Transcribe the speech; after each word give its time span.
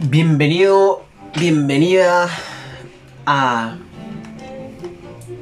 Bienvenido, 0.00 1.02
bienvenida 1.36 2.28
a 3.26 3.76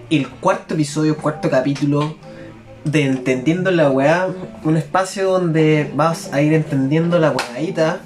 el 0.09 0.29
cuarto 0.31 0.73
episodio, 0.73 1.19
cuarto 1.19 1.51
capítulo 1.51 2.17
de 2.83 3.05
Entendiendo 3.05 3.71
la 3.71 3.91
weá, 3.91 4.29
un 4.65 4.79
espacio 4.79 5.31
donde 5.31 5.93
vas 5.95 6.33
a 6.33 6.41
ir 6.41 6.55
entendiendo 6.55 7.19
la 7.19 7.33
weadita 7.33 8.01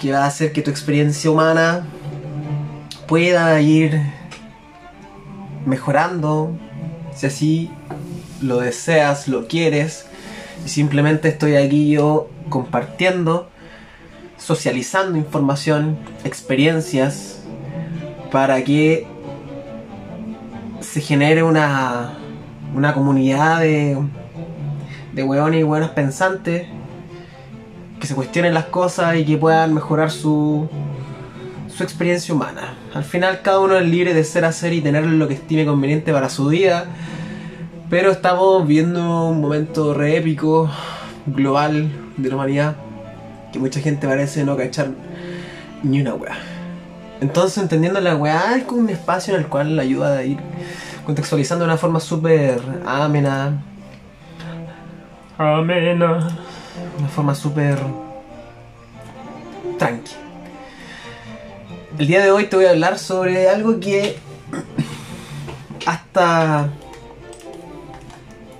que 0.00 0.10
va 0.10 0.24
a 0.24 0.26
hacer 0.26 0.52
que 0.52 0.62
tu 0.62 0.70
experiencia 0.70 1.30
humana 1.30 1.86
pueda 3.06 3.60
ir 3.60 4.00
mejorando, 5.66 6.56
si 7.14 7.26
así 7.26 7.70
lo 8.40 8.58
deseas, 8.60 9.28
lo 9.28 9.46
quieres, 9.48 10.06
y 10.64 10.70
simplemente 10.70 11.28
estoy 11.28 11.56
aquí 11.56 11.90
yo 11.90 12.30
compartiendo, 12.48 13.51
socializando 14.42 15.16
información, 15.16 15.96
experiencias, 16.24 17.42
para 18.30 18.62
que 18.64 19.06
se 20.80 21.00
genere 21.00 21.42
una, 21.42 22.14
una 22.74 22.92
comunidad 22.92 23.60
de, 23.60 23.98
de 25.12 25.22
hueones 25.22 25.60
y 25.60 25.64
hueonas 25.64 25.90
pensantes 25.90 26.66
que 28.00 28.06
se 28.06 28.16
cuestionen 28.16 28.52
las 28.52 28.64
cosas 28.64 29.16
y 29.16 29.24
que 29.24 29.36
puedan 29.36 29.72
mejorar 29.74 30.10
su, 30.10 30.68
su 31.68 31.84
experiencia 31.84 32.34
humana. 32.34 32.74
Al 32.94 33.04
final 33.04 33.42
cada 33.42 33.60
uno 33.60 33.76
es 33.76 33.86
libre 33.86 34.12
de 34.12 34.24
ser, 34.24 34.44
hacer 34.44 34.72
y 34.72 34.80
tener 34.80 35.06
lo 35.06 35.28
que 35.28 35.34
estime 35.34 35.64
conveniente 35.64 36.12
para 36.12 36.28
su 36.28 36.48
vida, 36.48 36.86
pero 37.88 38.10
estamos 38.10 38.66
viendo 38.66 39.28
un 39.28 39.40
momento 39.40 39.94
re 39.94 40.16
épico, 40.16 40.68
global, 41.26 41.92
de 42.16 42.28
la 42.28 42.34
humanidad, 42.34 42.76
que 43.52 43.58
mucha 43.58 43.80
gente 43.80 44.06
parece 44.06 44.44
no 44.44 44.56
cachar 44.56 44.90
ni 45.82 46.00
una 46.00 46.14
weá. 46.14 46.36
Entonces, 47.20 47.62
entendiendo 47.62 48.00
la 48.00 48.16
weá, 48.16 48.56
es 48.56 48.64
como 48.64 48.80
un 48.80 48.90
espacio 48.90 49.34
en 49.34 49.40
el 49.40 49.46
cual 49.46 49.76
la 49.76 49.82
ayuda 49.82 50.18
a 50.18 50.24
ir 50.24 50.38
contextualizando 51.04 51.64
de 51.64 51.70
una 51.70 51.78
forma 51.78 52.00
súper 52.00 52.60
amena. 52.86 53.62
Amena. 55.38 56.28
Una 56.98 57.08
forma 57.08 57.34
súper 57.34 57.78
tranqui. 59.78 60.12
El 61.98 62.06
día 62.06 62.22
de 62.22 62.30
hoy 62.30 62.46
te 62.46 62.56
voy 62.56 62.64
a 62.64 62.70
hablar 62.70 62.98
sobre 62.98 63.48
algo 63.48 63.78
que 63.78 64.16
hasta 65.86 66.70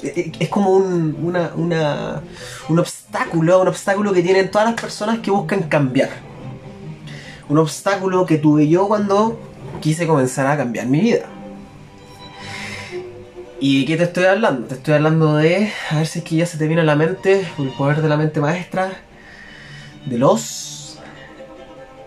es 0.03 0.49
como 0.49 0.71
un, 0.71 1.17
una, 1.23 1.53
una, 1.55 2.23
un 2.69 2.79
obstáculo, 2.79 3.02
un 3.33 3.69
obstáculo 3.69 4.13
que 4.13 4.23
tienen 4.23 4.51
todas 4.51 4.69
las 4.71 4.81
personas 4.81 5.19
que 5.21 5.31
buscan 5.31 5.63
cambiar. 5.65 6.11
Un 7.49 7.59
obstáculo 7.59 8.27
que 8.27 8.39
tuve 8.39 8.69
yo 8.69 8.89
cuando 8.89 9.39
quise 9.81 10.07
comenzar 10.07 10.47
a 10.47 10.57
cambiar 10.57 10.87
mi 10.87 11.01
vida. 11.01 11.27
¿Y 13.61 13.81
de 13.81 13.87
qué 13.87 13.97
te 13.97 14.05
estoy 14.05 14.25
hablando? 14.25 14.67
Te 14.67 14.75
estoy 14.75 14.95
hablando 14.95 15.37
de, 15.37 15.73
a 15.91 15.97
ver 15.97 16.07
si 16.07 16.19
es 16.19 16.25
que 16.25 16.37
ya 16.37 16.47
se 16.47 16.59
te 16.59 16.67
viene 16.67 16.83
a 16.83 16.85
la 16.85 16.97
mente, 16.97 17.47
el 17.59 17.69
poder 17.71 18.03
de 18.03 18.09
la 18.09 18.17
mente 18.17 18.41
maestra, 18.41 18.91
de 20.05 20.19
los 20.19 20.99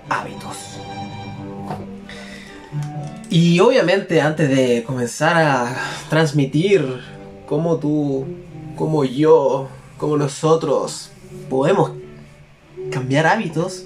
hábitos. 0.09 0.79
Y 3.29 3.59
obviamente 3.59 4.21
antes 4.21 4.49
de 4.49 4.83
comenzar 4.83 5.37
a 5.37 5.75
transmitir 6.09 7.01
cómo 7.45 7.77
tú, 7.77 8.25
cómo 8.75 9.03
yo, 9.05 9.69
cómo 9.97 10.17
nosotros 10.17 11.11
podemos 11.49 11.91
cambiar 12.91 13.27
hábitos, 13.27 13.85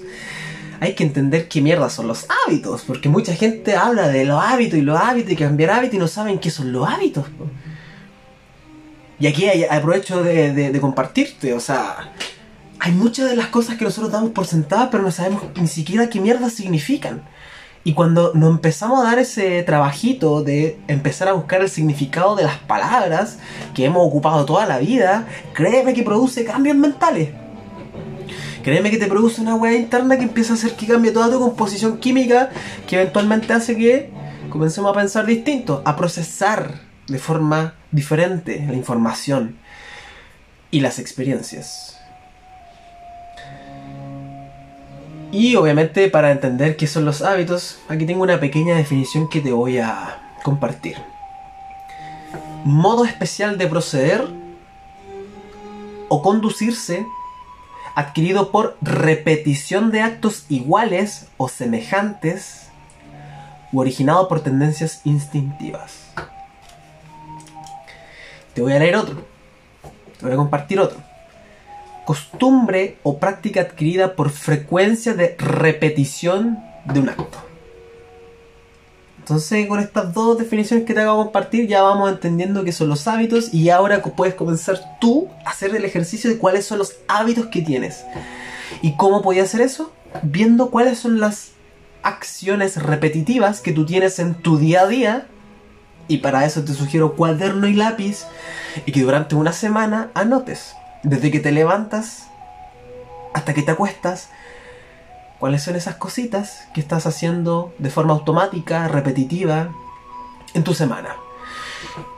hay 0.80 0.94
que 0.94 1.04
entender 1.04 1.48
qué 1.48 1.60
mierda 1.60 1.90
son 1.90 2.06
los 2.08 2.26
hábitos, 2.46 2.82
porque 2.86 3.08
mucha 3.08 3.34
gente 3.34 3.76
habla 3.76 4.08
de 4.08 4.24
los 4.24 4.42
hábitos 4.42 4.78
y 4.78 4.82
los 4.82 4.98
hábitos 4.98 5.32
y 5.32 5.36
cambiar 5.36 5.70
hábitos 5.70 5.94
y 5.94 5.98
no 5.98 6.08
saben 6.08 6.38
qué 6.38 6.50
son 6.50 6.72
los 6.72 6.88
hábitos. 6.88 7.26
Y 9.18 9.26
aquí 9.26 9.46
aprovecho 9.68 10.22
de, 10.22 10.52
de, 10.52 10.80
compartirte, 10.80 11.52
o 11.52 11.60
sea, 11.60 12.14
hay 12.78 12.92
muchas 12.92 13.28
de 13.28 13.36
las 13.36 13.48
cosas 13.48 13.76
que 13.76 13.84
nosotros 13.84 14.10
damos 14.10 14.30
por 14.30 14.46
sentadas, 14.46 14.88
pero 14.90 15.02
no 15.02 15.10
sabemos 15.10 15.42
ni 15.56 15.68
siquiera 15.68 16.08
qué 16.08 16.20
mierda 16.20 16.48
significan. 16.48 17.22
Y 17.82 17.94
cuando 17.94 18.32
nos 18.34 18.50
empezamos 18.50 19.00
a 19.00 19.04
dar 19.04 19.18
ese 19.18 19.62
trabajito 19.62 20.42
de 20.42 20.78
empezar 20.86 21.28
a 21.28 21.32
buscar 21.32 21.62
el 21.62 21.70
significado 21.70 22.36
de 22.36 22.44
las 22.44 22.58
palabras 22.58 23.38
que 23.74 23.86
hemos 23.86 24.06
ocupado 24.06 24.44
toda 24.44 24.66
la 24.66 24.78
vida, 24.78 25.26
créeme 25.54 25.94
que 25.94 26.02
produce 26.02 26.44
cambios 26.44 26.76
mentales. 26.76 27.30
Créeme 28.62 28.90
que 28.90 28.98
te 28.98 29.06
produce 29.06 29.40
una 29.40 29.54
hueá 29.54 29.74
interna 29.74 30.18
que 30.18 30.24
empieza 30.24 30.52
a 30.52 30.56
hacer 30.56 30.74
que 30.74 30.86
cambie 30.86 31.12
toda 31.12 31.30
tu 31.30 31.38
composición 31.38 31.96
química, 31.96 32.50
que 32.86 32.96
eventualmente 32.96 33.54
hace 33.54 33.74
que 33.74 34.10
comencemos 34.50 34.90
a 34.90 34.98
pensar 34.98 35.24
distinto, 35.24 35.80
a 35.86 35.96
procesar 35.96 36.80
de 37.08 37.18
forma 37.18 37.74
diferente 37.90 38.62
la 38.68 38.74
información 38.74 39.56
y 40.70 40.80
las 40.80 40.98
experiencias. 40.98 41.99
Y 45.32 45.54
obviamente 45.54 46.08
para 46.08 46.32
entender 46.32 46.76
qué 46.76 46.88
son 46.88 47.04
los 47.04 47.22
hábitos, 47.22 47.78
aquí 47.88 48.04
tengo 48.04 48.22
una 48.22 48.40
pequeña 48.40 48.76
definición 48.76 49.28
que 49.28 49.40
te 49.40 49.52
voy 49.52 49.78
a 49.78 50.18
compartir. 50.42 50.96
Modo 52.64 53.04
especial 53.04 53.56
de 53.56 53.68
proceder 53.68 54.28
o 56.08 56.22
conducirse 56.22 57.06
adquirido 57.94 58.50
por 58.50 58.76
repetición 58.80 59.92
de 59.92 60.02
actos 60.02 60.46
iguales 60.48 61.28
o 61.36 61.48
semejantes 61.48 62.68
o 63.72 63.78
originado 63.78 64.26
por 64.26 64.40
tendencias 64.40 65.00
instintivas. 65.04 66.06
Te 68.52 68.62
voy 68.62 68.72
a 68.72 68.80
leer 68.80 68.96
otro. 68.96 69.24
Te 70.18 70.26
voy 70.26 70.32
a 70.32 70.36
compartir 70.36 70.80
otro 70.80 71.09
costumbre 72.10 72.96
o 73.04 73.20
práctica 73.20 73.60
adquirida 73.60 74.16
por 74.16 74.30
frecuencia 74.30 75.14
de 75.14 75.36
repetición 75.38 76.58
de 76.92 76.98
un 76.98 77.08
acto. 77.08 77.38
Entonces, 79.20 79.68
con 79.68 79.78
estas 79.78 80.12
dos 80.12 80.36
definiciones 80.36 80.84
que 80.84 80.92
te 80.92 81.02
acabo 81.02 81.18
de 81.18 81.24
compartir, 81.26 81.68
ya 81.68 81.82
vamos 81.82 82.10
entendiendo 82.10 82.64
qué 82.64 82.72
son 82.72 82.88
los 82.88 83.06
hábitos 83.06 83.54
y 83.54 83.70
ahora 83.70 84.02
puedes 84.02 84.34
comenzar 84.34 84.98
tú 85.00 85.28
a 85.46 85.50
hacer 85.50 85.72
el 85.72 85.84
ejercicio 85.84 86.28
de 86.28 86.36
cuáles 86.36 86.66
son 86.66 86.78
los 86.78 86.96
hábitos 87.06 87.46
que 87.46 87.62
tienes. 87.62 88.04
¿Y 88.82 88.96
cómo 88.96 89.22
podías 89.22 89.46
hacer 89.46 89.60
eso? 89.60 89.92
Viendo 90.24 90.72
cuáles 90.72 90.98
son 90.98 91.20
las 91.20 91.52
acciones 92.02 92.82
repetitivas 92.82 93.60
que 93.60 93.70
tú 93.70 93.86
tienes 93.86 94.18
en 94.18 94.34
tu 94.34 94.58
día 94.58 94.80
a 94.80 94.88
día. 94.88 95.26
Y 96.08 96.16
para 96.16 96.44
eso 96.44 96.64
te 96.64 96.74
sugiero 96.74 97.14
cuaderno 97.14 97.68
y 97.68 97.74
lápiz 97.74 98.24
y 98.84 98.90
que 98.90 99.02
durante 99.02 99.36
una 99.36 99.52
semana 99.52 100.10
anotes 100.14 100.74
desde 101.02 101.30
que 101.30 101.40
te 101.40 101.52
levantas 101.52 102.28
hasta 103.34 103.54
que 103.54 103.62
te 103.62 103.70
acuestas, 103.70 104.28
cuáles 105.38 105.62
son 105.62 105.76
esas 105.76 105.94
cositas 105.94 106.68
que 106.74 106.80
estás 106.80 107.06
haciendo 107.06 107.72
de 107.78 107.90
forma 107.90 108.12
automática, 108.12 108.88
repetitiva, 108.88 109.70
en 110.54 110.64
tu 110.64 110.74
semana. 110.74 111.16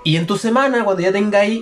Y 0.04 0.16
en 0.16 0.26
tu 0.26 0.36
semana, 0.36 0.84
cuando 0.84 1.02
ya 1.02 1.12
tengáis 1.12 1.60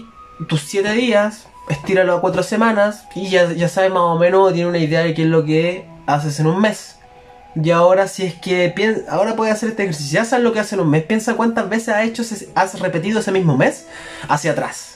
tus 0.48 0.62
7 0.62 0.92
días, 0.92 1.48
estíralo 1.69 2.14
a 2.14 2.20
4 2.20 2.42
semanas 2.42 3.04
y 3.14 3.28
ya, 3.28 3.52
ya 3.52 3.69
sabes 3.69 3.91
más 3.91 4.02
o 4.02 4.19
menos, 4.19 4.52
tiene 4.52 4.69
una 4.69 4.78
idea 4.78 5.00
de 5.00 5.14
qué 5.14 5.22
es 5.22 5.28
lo 5.28 5.44
que 5.44 5.87
haces 6.06 6.41
en 6.41 6.47
un 6.47 6.60
mes. 6.60 6.97
Y 7.56 7.70
ahora 7.70 8.06
si 8.06 8.25
es 8.25 8.34
que 8.34 8.72
ahora 9.08 9.34
puedes 9.34 9.54
hacer 9.54 9.70
este 9.70 9.82
ejercicio, 9.82 10.20
ya 10.20 10.25
sabes 10.25 10.44
lo 10.44 10.52
que 10.52 10.60
haces 10.60 10.75
en 10.75 10.81
un 10.81 10.91
mes, 10.91 11.02
piensa 11.02 11.34
cuántas 11.34 11.69
veces 11.69 11.88
has 11.88 12.04
hecho, 12.04 12.22
has 12.54 12.81
repetido 12.81 13.20
ese 13.20 13.32
mismo 13.32 13.56
mes 13.56 13.87
hacia 14.28 14.52
atrás. 14.52 14.90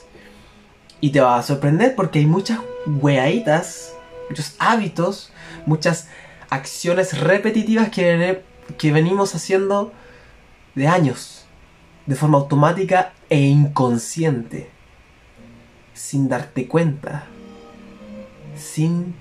Y 1.04 1.10
te 1.10 1.20
va 1.20 1.37
a 1.37 1.42
sorprender 1.42 1.94
porque 1.94 2.20
hay 2.20 2.25
muchas 2.25 2.60
weaitas, 2.87 3.94
muchos 4.31 4.54
hábitos, 4.59 5.31
muchas 5.66 6.09
acciones 6.48 7.21
repetitivas 7.21 7.91
que, 7.91 8.41
que 8.78 8.91
venimos 8.91 9.34
haciendo 9.34 9.92
de 10.74 10.86
años, 10.86 11.45
de 12.06 12.15
forma 12.15 12.39
automática 12.39 13.12
e 13.28 13.39
inconsciente, 13.39 14.71
sin 15.92 16.27
darte 16.30 16.68
cuenta, 16.68 17.27
sin 18.56 19.15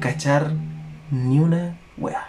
cachar 0.00 0.50
ni 1.12 1.38
una 1.38 1.78
wea. 1.96 2.26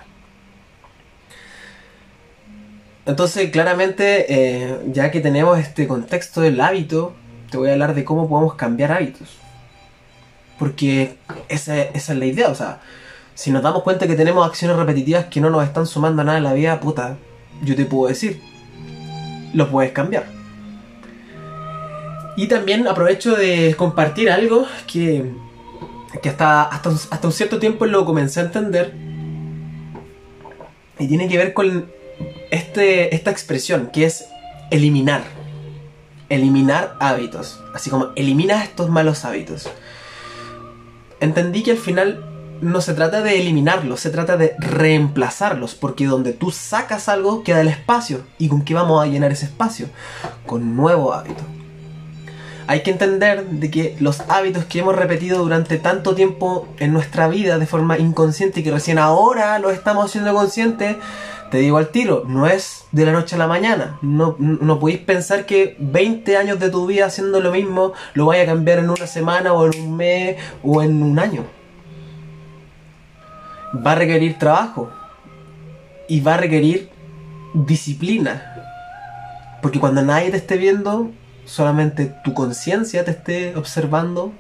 Entonces, 3.08 3.50
claramente, 3.50 4.32
eh, 4.32 4.80
ya 4.92 5.10
que 5.10 5.22
tenemos 5.22 5.58
este 5.58 5.88
contexto 5.88 6.42
del 6.42 6.62
hábito, 6.62 7.16
voy 7.58 7.70
a 7.70 7.74
hablar 7.74 7.96
de 7.96 8.04
cómo 8.04 8.28
podemos 8.28 8.56
cambiar 8.56 8.92
hábitos. 8.92 9.30
Porque 10.60 11.18
esa, 11.50 11.82
esa 11.82 12.14
es 12.14 12.20
la 12.20 12.26
idea, 12.26 12.50
o 12.50 12.56
sea, 12.56 12.82
si 13.34 13.52
nos 13.52 13.62
damos 13.62 13.84
cuenta 13.84 14.08
que 14.08 14.16
tenemos 14.16 14.48
acciones 14.48 14.78
repetitivas 14.78 15.26
que 15.26 15.42
no 15.42 15.50
nos 15.50 15.64
están 15.64 15.86
sumando 15.86 16.24
nada 16.24 16.38
en 16.38 16.46
la 16.46 16.54
vida, 16.54 16.80
puta, 16.80 17.18
yo 17.62 17.76
te 17.76 17.86
puedo 17.86 18.08
decir, 18.08 18.42
lo 19.54 19.70
puedes 19.70 19.92
cambiar. 19.92 20.26
Y 22.38 22.48
también 22.48 22.88
aprovecho 22.88 23.36
de 23.36 23.76
compartir 23.78 24.30
algo 24.30 24.66
que, 24.88 25.32
que 26.22 26.30
hasta, 26.30 26.64
hasta, 26.64 26.90
hasta 26.90 27.28
un 27.28 27.34
cierto 27.34 27.60
tiempo 27.60 27.86
lo 27.86 28.06
comencé 28.06 28.40
a 28.40 28.44
entender. 28.44 28.94
Y 30.98 31.08
tiene 31.08 31.28
que 31.28 31.38
ver 31.38 31.54
con 31.54 31.92
este, 32.52 33.14
esta 33.14 33.32
expresión 33.32 33.88
que 33.88 34.06
es 34.06 34.28
eliminar. 34.72 35.24
Eliminar 36.30 36.96
hábitos. 37.00 37.62
Así 37.74 37.90
como 37.90 38.10
elimina 38.16 38.64
estos 38.64 38.90
malos 38.90 39.26
hábitos. 39.26 39.70
Entendí 41.20 41.64
que 41.64 41.72
al 41.72 41.78
final 41.78 42.24
no 42.62 42.82
se 42.82 42.94
trata 42.94 43.22
de 43.22 43.40
eliminarlos, 43.40 44.00
se 44.00 44.10
trata 44.10 44.38
de 44.38 44.56
reemplazarlos, 44.60 45.76
porque 45.76 46.06
donde 46.06 46.34
tú 46.34 46.52
sacas 46.52 47.10
algo 47.10 47.44
queda 47.44 47.62
el 47.62 47.68
espacio. 47.68 48.22
¿Y 48.38 48.48
con 48.48 48.64
qué 48.64 48.74
vamos 48.74 49.04
a 49.04 49.08
llenar 49.08 49.32
ese 49.32 49.46
espacio? 49.46 49.88
Con 50.46 50.76
nuevo 50.76 51.14
hábito. 51.14 51.44
Hay 52.68 52.82
que 52.82 52.90
entender 52.90 53.46
de 53.46 53.70
que 53.70 53.96
los 54.00 54.22
hábitos 54.22 54.66
que 54.66 54.80
hemos 54.80 54.96
repetido 54.96 55.38
durante 55.40 55.78
tanto 55.78 56.16
tiempo 56.16 56.68
en 56.80 56.94
nuestra 56.94 57.28
vida 57.28 57.60
de 57.60 57.68
forma 57.68 58.00
inconsciente 58.00 58.60
y 58.60 58.64
que 58.64 58.72
recién 58.72 58.98
ahora 58.98 59.60
lo 59.60 59.70
estamos 59.70 60.06
haciendo 60.06 60.34
consciente, 60.34 60.98
te 61.52 61.60
digo 61.60 61.78
al 61.78 61.90
tiro, 61.90 62.24
no 62.28 62.48
es 62.48 62.86
de 62.92 63.06
la 63.06 63.12
noche 63.12 63.36
a 63.36 63.40
la 63.40 63.48
mañana. 63.48 63.98
No, 64.02 64.36
no 64.40 64.80
podéis 64.80 65.00
pensar 65.00 65.46
que 65.46 65.76
20 65.80 66.38
años 66.38 66.60
de 66.60 66.70
tu 66.70 66.86
vida 66.88 67.06
haciendo 67.06 67.40
lo 67.40 67.52
mismo 67.52 67.94
lo 68.14 68.26
vaya 68.26 68.44
a 68.44 68.48
cambiar 68.48 68.80
en 68.80 68.90
una 68.90 69.08
semana 69.08 69.54
o 69.54 69.66
en 69.66 69.82
un 69.82 69.98
mes 69.98 70.38
o 70.64 70.82
en 70.82 71.02
un 71.04 71.20
año 71.20 71.46
va 73.76 73.94
a 73.94 73.96
requerir 73.96 74.38
trabajo 74.38 74.92
y 76.08 76.22
va 76.22 76.36
a 76.36 76.38
requerir 76.38 76.90
disciplina. 77.54 78.54
Porque 79.62 79.80
cuando 79.80 80.02
nadie 80.02 80.32
te 80.32 80.38
esté 80.38 80.58
viendo, 80.58 81.12
solamente 81.46 82.14
tu 82.24 82.34
conciencia 82.34 83.04
te 83.04 83.12
esté 83.12 83.56
observando, 83.56 84.32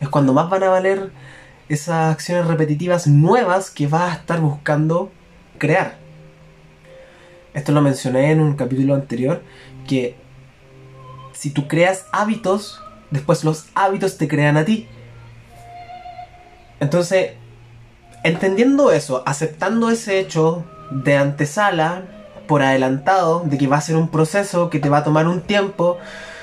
es 0.00 0.08
cuando 0.08 0.32
más 0.32 0.50
van 0.50 0.64
a 0.64 0.68
valer 0.68 1.10
esas 1.68 2.12
acciones 2.12 2.46
repetitivas 2.46 3.06
nuevas 3.06 3.70
que 3.70 3.86
vas 3.86 4.12
a 4.12 4.14
estar 4.14 4.40
buscando 4.40 5.10
crear. 5.58 5.98
Esto 7.54 7.72
lo 7.72 7.80
mencioné 7.80 8.30
en 8.30 8.40
un 8.40 8.54
capítulo 8.54 8.94
anterior, 8.94 9.42
que 9.86 10.16
si 11.32 11.50
tú 11.50 11.68
creas 11.68 12.06
hábitos, 12.12 12.80
después 13.10 13.44
los 13.44 13.66
hábitos 13.74 14.18
te 14.18 14.28
crean 14.28 14.56
a 14.56 14.64
ti. 14.64 14.88
Entonces, 16.80 17.32
entendiendo 18.22 18.92
eso, 18.92 19.22
aceptando 19.26 19.90
ese 19.90 20.20
hecho 20.20 20.64
de 20.90 21.16
antesala, 21.16 22.04
por 22.46 22.62
adelantado, 22.62 23.42
de 23.44 23.58
que 23.58 23.66
va 23.66 23.76
a 23.76 23.80
ser 23.80 23.96
un 23.96 24.08
proceso 24.08 24.70
que 24.70 24.80
te 24.80 24.88
va 24.88 24.98
a 24.98 25.04
tomar 25.04 25.28
un 25.28 25.42
tiempo, 25.42 25.98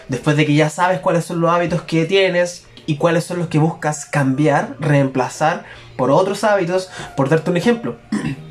después 0.08 0.38
de 0.38 0.46
que 0.46 0.54
ya 0.54 0.70
sabes 0.70 1.00
cuáles 1.00 1.26
son 1.26 1.42
los 1.42 1.50
hábitos 1.50 1.82
que 1.82 2.06
tienes 2.06 2.66
y 2.86 2.98
cuáles 2.98 3.24
son 3.24 3.40
los 3.40 3.48
que 3.48 3.58
buscas 3.58 4.06
cambiar, 4.06 4.78
reemplazar 4.80 5.66
por 5.98 6.12
otros 6.12 6.44
hábitos, 6.44 6.90
por 7.18 7.28
darte 7.28 7.50
un 7.50 7.58
ejemplo, 7.58 7.98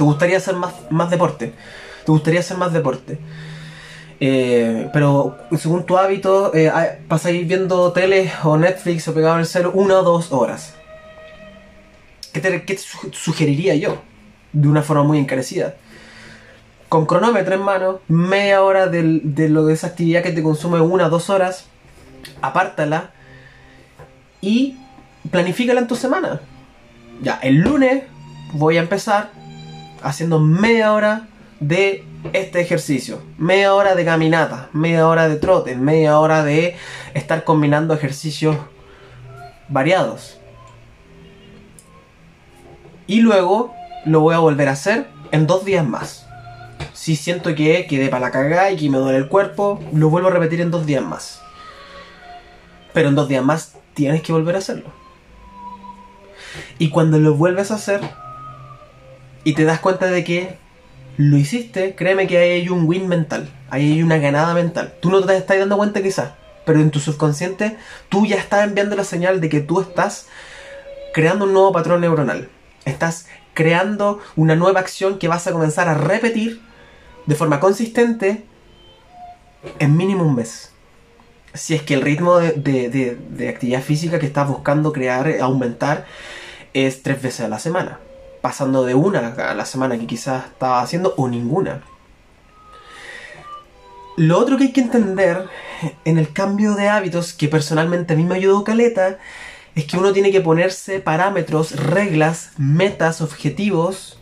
te 0.00 0.04
gustaría 0.04 0.38
hacer 0.38 0.56
más, 0.56 0.72
más 0.88 1.10
deporte, 1.10 1.52
te 2.06 2.10
gustaría 2.10 2.40
hacer 2.40 2.56
más 2.56 2.72
deporte. 2.72 3.18
Eh, 4.18 4.88
pero 4.94 5.36
según 5.58 5.84
tu 5.84 5.98
hábito, 5.98 6.54
eh, 6.54 6.72
ir 7.26 7.44
viendo 7.44 7.92
tele 7.92 8.32
o 8.44 8.56
Netflix 8.56 9.06
o 9.08 9.12
pegado 9.12 9.34
en 9.34 9.40
el 9.40 9.46
celo 9.46 9.72
una 9.72 9.98
o 9.98 10.02
dos 10.02 10.32
horas 10.32 10.72
¿Qué 12.32 12.40
te, 12.40 12.78
sugeriría 13.12 13.74
yo? 13.74 14.00
De 14.54 14.68
una 14.68 14.80
forma 14.80 15.02
muy 15.02 15.18
encarecida. 15.18 15.74
Con 16.88 17.04
cronómetro 17.04 17.54
en 17.54 17.62
mano, 17.62 18.00
media 18.08 18.62
hora 18.62 18.86
de, 18.86 19.02
lo 19.50 19.66
de 19.66 19.74
esa 19.74 19.88
actividad 19.88 20.22
que 20.22 20.32
te 20.32 20.42
consume 20.42 20.80
una 20.80 21.08
o 21.08 21.10
dos 21.10 21.28
horas, 21.28 21.66
apártala 22.40 23.10
y 24.40 24.78
planifícala 25.30 25.80
en 25.82 25.88
tu 25.88 25.94
semana. 25.94 26.40
Ya, 27.20 27.38
el 27.42 27.56
lunes 27.56 28.04
voy 28.54 28.78
a 28.78 28.80
empezar 28.80 29.39
haciendo 30.02 30.40
media 30.40 30.92
hora 30.92 31.28
de 31.60 32.04
este 32.32 32.60
ejercicio, 32.60 33.22
media 33.38 33.74
hora 33.74 33.94
de 33.94 34.04
caminata, 34.04 34.68
media 34.72 35.06
hora 35.08 35.28
de 35.28 35.36
trote, 35.36 35.76
media 35.76 36.18
hora 36.18 36.44
de 36.44 36.76
estar 37.14 37.44
combinando 37.44 37.94
ejercicios 37.94 38.56
variados 39.68 40.40
y 43.10 43.22
luego 43.22 43.74
lo 44.04 44.20
voy 44.20 44.36
a 44.36 44.38
volver 44.38 44.68
a 44.68 44.72
hacer 44.72 45.08
en 45.32 45.48
dos 45.48 45.64
días 45.64 45.84
más. 45.84 46.28
Si 46.92 47.16
siento 47.16 47.56
que 47.56 47.86
quedé 47.88 48.08
para 48.08 48.26
la 48.26 48.30
cagada 48.30 48.70
y 48.70 48.76
que 48.76 48.88
me 48.88 48.98
duele 48.98 49.18
el 49.18 49.26
cuerpo, 49.26 49.80
lo 49.92 50.10
vuelvo 50.10 50.28
a 50.28 50.30
repetir 50.30 50.60
en 50.60 50.70
dos 50.70 50.86
días 50.86 51.02
más. 51.02 51.42
Pero 52.92 53.08
en 53.08 53.16
dos 53.16 53.26
días 53.26 53.44
más 53.44 53.74
tienes 53.94 54.22
que 54.22 54.32
volver 54.32 54.54
a 54.54 54.58
hacerlo. 54.58 54.92
Y 56.78 56.90
cuando 56.90 57.18
lo 57.18 57.34
vuelves 57.34 57.72
a 57.72 57.74
hacer 57.74 58.00
y 59.44 59.54
te 59.54 59.64
das 59.64 59.80
cuenta 59.80 60.06
de 60.06 60.24
que 60.24 60.58
lo 61.16 61.36
hiciste, 61.36 61.94
créeme 61.94 62.26
que 62.26 62.38
ahí 62.38 62.50
hay 62.50 62.68
un 62.68 62.86
win 62.86 63.08
mental, 63.08 63.48
ahí 63.68 63.92
hay 63.92 64.02
una 64.02 64.18
ganada 64.18 64.54
mental. 64.54 64.94
Tú 65.00 65.10
no 65.10 65.24
te 65.24 65.36
estás 65.36 65.58
dando 65.58 65.76
cuenta 65.76 66.02
quizás, 66.02 66.32
pero 66.64 66.80
en 66.80 66.90
tu 66.90 67.00
subconsciente 67.00 67.76
tú 68.08 68.26
ya 68.26 68.36
estás 68.36 68.64
enviando 68.64 68.96
la 68.96 69.04
señal 69.04 69.40
de 69.40 69.48
que 69.48 69.60
tú 69.60 69.80
estás 69.80 70.26
creando 71.12 71.44
un 71.44 71.52
nuevo 71.52 71.72
patrón 71.72 72.00
neuronal. 72.00 72.48
Estás 72.84 73.26
creando 73.54 74.20
una 74.36 74.56
nueva 74.56 74.80
acción 74.80 75.18
que 75.18 75.28
vas 75.28 75.46
a 75.46 75.52
comenzar 75.52 75.88
a 75.88 75.94
repetir 75.94 76.60
de 77.26 77.34
forma 77.34 77.60
consistente 77.60 78.44
en 79.78 79.96
mínimo 79.96 80.24
un 80.24 80.36
mes. 80.36 80.72
Si 81.52 81.74
es 81.74 81.82
que 81.82 81.94
el 81.94 82.02
ritmo 82.02 82.38
de, 82.38 83.48
actividad 83.48 83.82
física 83.82 84.18
que 84.18 84.26
estás 84.26 84.48
buscando 84.48 84.92
crear, 84.92 85.28
aumentar, 85.40 86.06
es 86.72 87.02
tres 87.02 87.20
veces 87.20 87.40
a 87.40 87.48
la 87.48 87.58
semana. 87.58 87.98
Pasando 88.40 88.84
de 88.84 88.94
una 88.94 89.28
a 89.28 89.54
la 89.54 89.64
semana 89.64 89.98
que 89.98 90.06
quizás 90.06 90.46
estaba 90.46 90.80
haciendo 90.80 91.14
o 91.16 91.28
ninguna. 91.28 91.82
Lo 94.16 94.38
otro 94.38 94.56
que 94.56 94.64
hay 94.64 94.72
que 94.72 94.80
entender 94.80 95.48
en 96.04 96.18
el 96.18 96.32
cambio 96.32 96.74
de 96.74 96.88
hábitos, 96.88 97.32
que 97.32 97.48
personalmente 97.48 98.14
a 98.14 98.16
mí 98.16 98.24
me 98.24 98.34
ayudó 98.34 98.64
Caleta, 98.64 99.18
es 99.74 99.84
que 99.84 99.96
uno 99.96 100.12
tiene 100.12 100.30
que 100.30 100.40
ponerse 100.40 101.00
parámetros, 101.00 101.76
reglas, 101.76 102.52
metas, 102.58 103.20
objetivos 103.20 104.18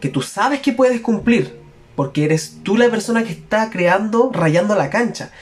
que 0.00 0.08
tú 0.08 0.22
sabes 0.22 0.60
que 0.60 0.72
puedes 0.72 1.00
cumplir, 1.00 1.58
porque 1.96 2.24
eres 2.24 2.58
tú 2.62 2.76
la 2.76 2.88
persona 2.88 3.24
que 3.24 3.32
está 3.32 3.70
creando, 3.70 4.30
rayando 4.32 4.76
la 4.76 4.90
cancha. 4.90 5.32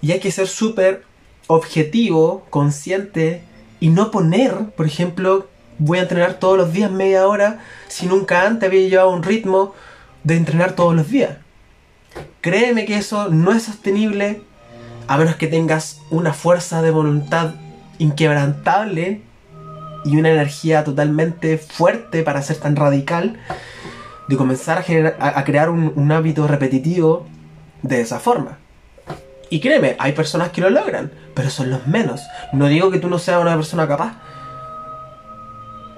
Y 0.00 0.12
hay 0.12 0.20
que 0.20 0.32
ser 0.32 0.48
súper 0.48 1.04
objetivo, 1.46 2.44
consciente 2.50 3.42
y 3.80 3.90
no 3.90 4.10
poner, 4.10 4.70
por 4.76 4.86
ejemplo, 4.86 5.46
voy 5.78 5.98
a 5.98 6.02
entrenar 6.02 6.34
todos 6.34 6.56
los 6.56 6.72
días 6.72 6.90
media 6.90 7.26
hora 7.26 7.60
si 7.88 8.06
nunca 8.06 8.46
antes 8.46 8.68
había 8.68 8.88
llevado 8.88 9.10
un 9.10 9.22
ritmo 9.22 9.74
de 10.22 10.36
entrenar 10.36 10.72
todos 10.72 10.94
los 10.94 11.08
días. 11.10 11.36
Créeme 12.40 12.84
que 12.84 12.96
eso 12.96 13.28
no 13.28 13.52
es 13.52 13.64
sostenible 13.64 14.42
a 15.06 15.16
menos 15.16 15.36
que 15.36 15.46
tengas 15.46 16.00
una 16.10 16.32
fuerza 16.32 16.82
de 16.82 16.90
voluntad 16.90 17.54
inquebrantable 17.98 19.22
y 20.04 20.16
una 20.16 20.30
energía 20.30 20.84
totalmente 20.84 21.58
fuerte 21.58 22.22
para 22.22 22.42
ser 22.42 22.58
tan 22.58 22.76
radical, 22.76 23.38
de 24.28 24.36
comenzar 24.36 24.84
a, 25.18 25.38
a, 25.38 25.44
crear 25.44 25.70
un, 25.70 26.12
hábito 26.12 26.46
repetitivo 26.46 27.26
de 27.82 28.00
esa 28.00 28.20
forma. 28.20 28.58
Y 29.50 29.60
créeme, 29.60 29.96
hay 29.98 30.12
personas 30.12 30.50
que 30.50 30.60
lo 30.60 30.70
logran, 30.70 31.12
pero 31.34 31.50
son 31.50 31.70
los 31.70 31.86
menos. 31.86 32.22
No 32.52 32.66
digo 32.66 32.90
que 32.90 32.98
tú 32.98 33.08
no 33.08 33.18
seas 33.18 33.40
una 33.40 33.56
persona 33.56 33.86
capaz. 33.86 34.14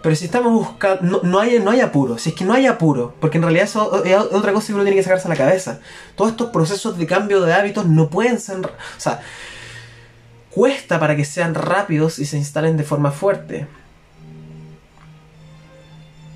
Pero 0.07 0.15
si 0.15 0.27
estamos 0.27 0.53
buscando... 0.53 1.21
No, 1.25 1.41
hay, 1.41 1.59
no 1.59 1.73
hay 1.73 1.81
apuro. 1.81 2.17
Si 2.17 2.29
es 2.29 2.37
que 2.37 2.45
no 2.45 2.53
hay 2.53 2.67
apuro. 2.67 3.17
Porque 3.19 3.39
en 3.39 3.43
realidad 3.43 3.65
eso 3.65 4.05
es 4.05 4.17
otra 4.17 4.53
cosa 4.53 4.69
que 4.69 4.75
uno 4.75 4.85
tiene 4.85 4.97
que 4.97 5.03
sacarse 5.03 5.27
a 5.27 5.31
la 5.31 5.37
cabeza. 5.37 5.81
Todos 6.15 6.31
estos 6.31 6.51
procesos 6.51 6.97
de 6.97 7.07
cambio 7.07 7.41
de 7.41 7.53
hábitos 7.53 7.87
no 7.87 8.09
pueden 8.09 8.39
ser... 8.39 8.59
O 8.59 8.71
sea, 8.99 9.21
cuesta 10.53 11.01
para 11.01 11.17
que 11.17 11.25
sean 11.25 11.57
rápidos 11.57 12.21
y 12.21 12.25
se 12.25 12.37
instalen 12.37 12.77
de 12.77 12.85
forma 12.85 13.11
fuerte. 13.11 13.67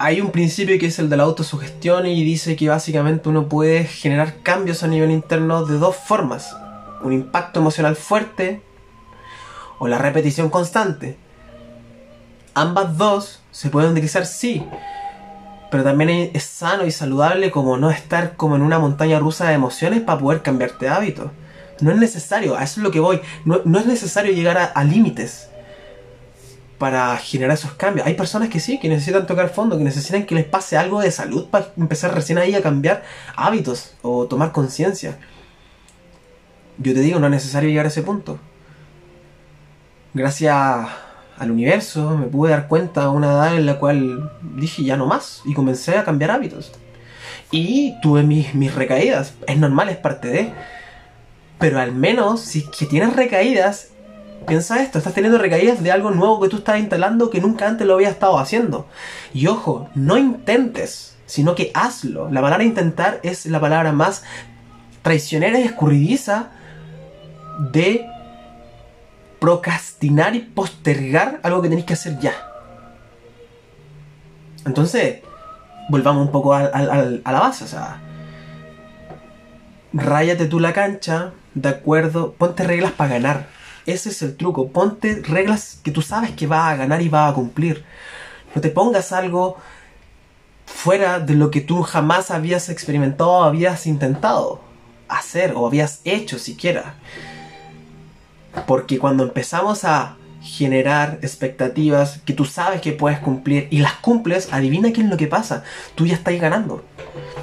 Hay 0.01 0.21
un 0.21 0.33
principio 0.33 0.77
que 0.81 0.87
es 0.87 0.99
el 0.99 1.09
de 1.09 1.17
la 1.17 1.23
autosugestión 1.23 2.07
y 2.07 2.25
dice 2.25 2.57
que 2.57 2.69
básicamente 2.69 3.29
uno 3.29 3.49
puede 3.49 3.85
generar 3.85 4.43
cambios 4.43 4.83
a 4.83 4.89
nivel 4.89 5.13
interno 5.13 5.65
de 5.65 5.79
dos 5.79 5.95
formas. 5.95 6.57
Un 7.03 7.13
impacto 7.13 7.61
emocional 7.61 7.95
fuerte 7.95 8.63
o 9.79 9.87
la 9.87 9.99
repetición 9.99 10.51
constante. 10.51 11.30
Ambas 12.55 12.97
dos 12.97 13.41
se 13.51 13.71
pueden 13.71 13.93
utilizar 13.93 14.27
sí, 14.27 14.65
pero 15.71 15.85
también 15.85 16.31
es 16.35 16.43
sano 16.45 16.85
y 16.85 16.91
saludable 16.91 17.51
como 17.51 17.77
no 17.77 17.91
estar 17.91 18.37
como 18.37 18.57
en 18.57 18.63
una 18.63 18.79
montaña 18.79 19.19
rusa 19.19 19.49
de 19.49 19.55
emociones 19.55 20.01
para 20.01 20.19
poder 20.19 20.43
cambiarte 20.43 20.89
hábitos. 20.89 21.31
No 21.81 21.91
es 21.93 21.97
necesario, 21.97 22.57
a 22.57 22.65
eso 22.65 22.81
es 22.81 22.85
lo 22.85 22.91
que 22.91 23.01
voy. 23.01 23.21
No, 23.45 23.79
es 23.79 23.87
necesario 23.87 24.33
llegar 24.33 24.73
a, 24.75 24.85
límites 24.85 25.49
para 26.79 27.17
generar 27.19 27.55
esos 27.55 27.73
cambios. 27.73 28.07
Hay 28.07 28.15
personas 28.15 28.49
que 28.49 28.61
sí, 28.61 28.79
que 28.81 28.89
necesitan 28.89 29.27
tocar 29.27 29.51
fondo, 29.51 29.79
que 29.79 29.85
necesitan 29.85 30.27
que 30.27 30.35
les 30.35 30.45
pase 30.45 30.77
algo 30.77 31.01
de 31.01 31.11
salud 31.11 31.49
para 31.49 31.73
empezar 31.77 32.15
recién 32.15 32.39
ahí 32.39 32.55
a 32.55 32.63
cambiar 32.63 33.05
hábitos 33.37 33.95
o 34.03 34.27
tomar 34.27 34.53
conciencia. 34.53 35.19
Yo 36.79 36.95
te 36.95 37.01
digo, 37.01 37.19
no 37.21 37.27
es 37.27 37.33
necesario 37.33 37.69
llegar 37.69 37.87
a 37.87 37.89
ese 37.89 38.03
punto. 38.03 38.39
Gracias 40.13 40.55
al 41.41 41.51
universo, 41.51 42.19
me 42.19 42.27
pude 42.27 42.51
dar 42.51 42.69
cuenta 42.69 43.05
a 43.05 43.11
una 43.11 43.33
edad 43.33 43.57
en 43.57 43.65
la 43.65 43.79
cual 43.79 44.31
dije 44.57 44.85
ya 44.85 44.99
no 44.99 45.07
más 45.07 45.41
y 45.47 45.55
comencé 45.55 45.97
a 45.97 46.05
cambiar 46.05 46.31
hábitos. 46.31 46.71
Y 47.51 47.99
tuve 48.03 48.23
mis, 48.23 48.55
mis 48.55 48.75
recaídas, 48.75 49.33
es 49.47 49.57
normal, 49.57 49.89
es 49.89 49.97
parte 49.97 50.29
de... 50.29 50.53
Pero 51.59 51.81
al 51.81 51.93
menos, 51.93 52.41
si 52.41 52.67
que 52.67 52.85
tienes 52.85 53.17
recaídas, 53.17 53.89
piensa 54.47 54.83
esto, 54.83 54.99
estás 54.99 55.15
teniendo 55.15 55.39
recaídas 55.39 55.83
de 55.83 55.91
algo 55.91 56.11
nuevo 56.11 56.41
que 56.41 56.49
tú 56.49 56.59
estás 56.59 56.79
instalando 56.79 57.31
que 57.31 57.41
nunca 57.41 57.67
antes 57.67 57.87
lo 57.87 57.95
habías 57.95 58.13
estado 58.13 58.39
haciendo. 58.39 58.87
Y 59.33 59.47
ojo, 59.47 59.89
no 59.95 60.19
intentes, 60.19 61.17
sino 61.25 61.55
que 61.55 61.71
hazlo. 61.73 62.31
La 62.31 62.43
palabra 62.43 62.65
intentar 62.65 63.19
es 63.23 63.47
la 63.47 63.61
palabra 63.61 63.93
más 63.93 64.25
traicionera 65.01 65.59
y 65.59 65.63
escurridiza 65.63 66.51
de 67.73 68.07
procrastinar 69.41 70.37
y 70.37 70.41
postergar 70.41 71.41
algo 71.43 71.63
que 71.63 71.69
tenéis 71.69 71.87
que 71.87 71.95
hacer 71.95 72.19
ya. 72.21 72.35
Entonces, 74.67 75.21
volvamos 75.89 76.27
un 76.27 76.33
poco 76.33 76.55
a, 76.55 76.63
la 76.63 77.41
base, 77.41 77.65
o 77.65 77.67
sea, 77.67 78.01
ráyate 79.93 80.47
tú 80.47 80.61
la 80.61 80.73
cancha, 80.73 81.33
de 81.55 81.69
acuerdo, 81.69 82.35
ponte 82.35 82.63
reglas 82.65 82.93
para 82.93 83.15
ganar. 83.15 83.47
Ese 83.87 84.11
es 84.11 84.23
el 84.23 84.37
truco, 84.37 84.69
ponte 84.69 85.23
reglas 85.27 85.81
que 85.83 85.91
tú 85.91 86.03
sabes 86.03 86.31
que 86.33 86.47
vas 86.47 86.73
a 86.73 86.77
ganar 86.77 87.03
y 87.03 87.09
vas 87.09 87.33
a 87.33 87.35
cumplir. 87.35 87.85
No 88.55 88.61
te 88.61 88.69
pongas 88.69 89.13
algo 89.13 89.57
fuera 90.67 91.19
de 91.19 91.35
lo 91.35 91.51
que 91.51 91.61
tú 91.61 91.83
jamás 91.83 92.31
habías 92.31 92.69
experimentado 92.69 93.43
habías 93.43 93.87
intentado 93.87 94.61
hacer 95.09 95.55
o 95.57 95.67
habías 95.67 96.01
hecho 96.05 96.39
siquiera. 96.39 96.95
Porque 98.67 98.99
cuando 98.99 99.23
empezamos 99.23 99.85
a 99.85 100.17
generar 100.43 101.19
expectativas 101.23 102.21
que 102.25 102.33
tú 102.33 102.45
sabes 102.45 102.81
que 102.81 102.93
puedes 102.93 103.19
cumplir 103.19 103.69
y 103.71 103.79
las 103.79 103.95
cumples, 103.95 104.53
adivina 104.53 104.93
qué 104.93 105.03
es 105.03 105.09
lo 105.09 105.17
que 105.17 105.27
pasa. 105.27 105.65
Tú 105.95 106.07
ya 106.07 106.15
estás 106.15 106.39
ganando. 106.41 106.85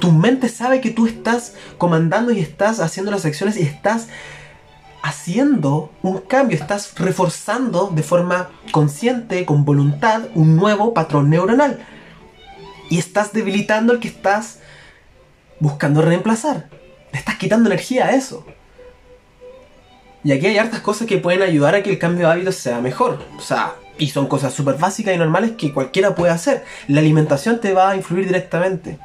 Tu 0.00 0.10
mente 0.12 0.48
sabe 0.48 0.80
que 0.80 0.90
tú 0.90 1.06
estás 1.06 1.54
comandando 1.78 2.32
y 2.32 2.40
estás 2.40 2.80
haciendo 2.80 3.10
las 3.10 3.24
acciones 3.24 3.56
y 3.56 3.62
estás 3.62 4.08
haciendo 5.02 5.92
un 6.02 6.18
cambio, 6.18 6.58
estás 6.58 6.94
reforzando 6.98 7.88
de 7.94 8.02
forma 8.02 8.50
consciente, 8.72 9.46
con 9.46 9.64
voluntad, 9.64 10.22
un 10.34 10.56
nuevo 10.56 10.92
patrón 10.92 11.30
neuronal. 11.30 11.78
Y 12.90 12.98
estás 12.98 13.32
debilitando 13.32 13.92
el 13.92 14.00
que 14.00 14.08
estás 14.08 14.58
buscando 15.60 16.02
reemplazar. 16.02 16.68
Le 17.12 17.18
estás 17.18 17.36
quitando 17.36 17.68
energía 17.68 18.06
a 18.06 18.12
eso. 18.12 18.44
Y 20.24 20.32
aquí 20.32 20.46
hay 20.46 20.58
hartas 20.58 20.80
cosas 20.80 21.06
que 21.06 21.18
pueden 21.18 21.42
ayudar 21.42 21.74
a 21.74 21.82
que 21.82 21.90
el 21.90 21.98
cambio 21.98 22.26
de 22.26 22.32
hábitos 22.32 22.56
sea 22.56 22.80
mejor. 22.80 23.18
O 23.36 23.40
sea, 23.40 23.74
y 23.98 24.08
son 24.08 24.26
cosas 24.26 24.52
súper 24.52 24.76
básicas 24.76 25.14
y 25.14 25.18
normales 25.18 25.52
que 25.52 25.72
cualquiera 25.72 26.14
puede 26.14 26.32
hacer. 26.32 26.64
La 26.86 27.00
alimentación 27.00 27.60
te 27.60 27.72
va 27.72 27.90
a 27.90 27.96
influir 27.96 28.26
directamente. 28.26 28.98